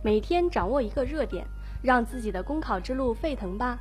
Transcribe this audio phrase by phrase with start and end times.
[0.00, 1.44] 每天掌握一个热点，
[1.82, 3.76] 让自己的公考之路沸腾吧！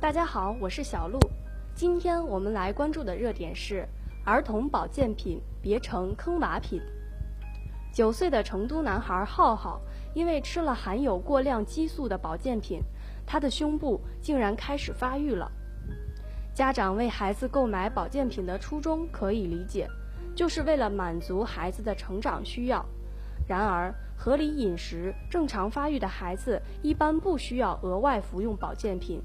[0.00, 1.20] 大家好，我是小鹿。
[1.72, 3.86] 今天我们来关注的热点是
[4.24, 6.82] 儿童保健品别成坑娃品。
[7.94, 9.80] 九岁的成都男孩浩浩，
[10.14, 12.80] 因为吃了含有过量激素的保健品，
[13.24, 15.48] 他的胸部竟然开始发育了。
[16.52, 19.88] 家长为孩子购买保健品的初衷可以理解，
[20.34, 22.84] 就是为了满足孩子的成长需要。
[23.46, 29.20] 然而，合理饮食、正常发育的孩子一般不需要额外服用保健品，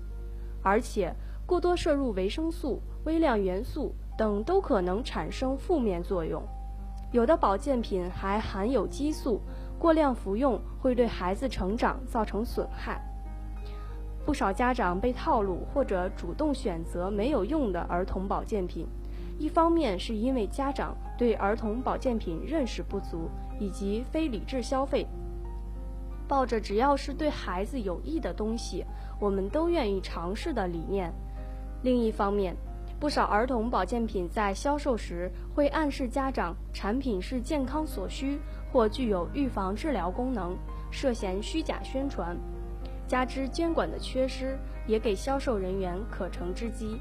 [0.64, 1.14] 而且
[1.46, 6.42] 过多摄入维生素、微量元素等都可能产生负面作用。
[7.12, 9.40] 有的保健品还含有激素，
[9.80, 13.02] 过量服用会对孩子成长造成损害。
[14.26, 18.86] 不少家长被套路或者主动选择没有用的儿童保健品。
[19.38, 23.30] 一方面是因为家长对儿童保健品认识不足，
[23.60, 25.06] 以及非理智消费，
[26.28, 28.84] 抱着只要是对孩子有益的东西，
[29.20, 31.12] 我们都愿意尝试的理念；
[31.84, 32.56] 另一方面，
[33.00, 38.40] 不少儿童保健品在销售时会暗示家长产品是健康所需
[38.72, 40.58] 或具有预防治疗功能，
[40.90, 42.36] 涉嫌虚假宣传，
[43.08, 44.58] 加之监管的缺失，
[44.88, 47.00] 也给销售人员可乘之机。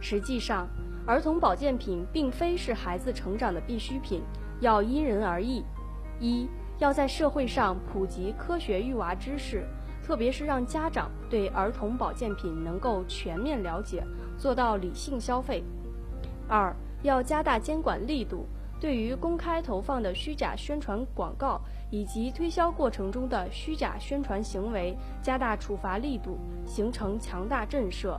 [0.00, 0.68] 实际上，
[1.06, 4.22] 儿童保健品并非是孩子成长的必需品，
[4.60, 5.62] 要因人而异。
[6.18, 9.66] 一要在社会上普及科学育娃知识，
[10.02, 14.02] 特别是让家长对儿童保健品能够全面了解，
[14.38, 15.62] 做到理性消费。
[16.48, 18.46] 二要加大监管力度，
[18.80, 21.60] 对于公开投放的虚假宣传广告
[21.90, 28.18] 以及推销过程中的虚假宣传行为，加大处罚力度，形成强大震慑。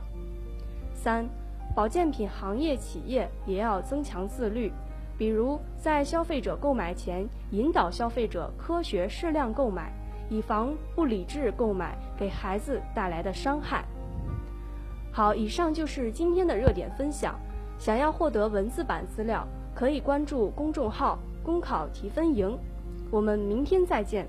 [0.94, 1.28] 三。
[1.76, 4.72] 保健品行业企业也要增强自律，
[5.18, 9.92] 比如在消费者购买前引导消费者科学适量购买，
[10.30, 13.84] 以防不理智购买给孩子带来的伤害。
[15.12, 17.38] 好，以上就是今天的热点分享。
[17.78, 22.58] 想要获得文字版资料，可以关注公众号“公考提分营”。
[23.12, 24.26] 我们明天再见。